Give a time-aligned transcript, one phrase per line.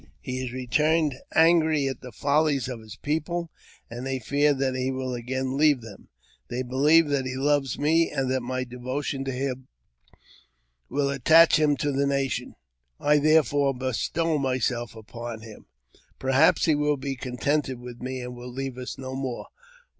[0.19, 3.51] He has returned angry at the follies of his people,
[3.87, 6.09] and they fear that he will again leave them.
[6.49, 9.67] They believe that he loves me, and that my devotion to him
[10.89, 12.55] will attach him to the nation.
[12.99, 15.67] I therefore bestow myself upon him;
[16.17, 19.49] perhaps he will be contented with me, and will leave us no more.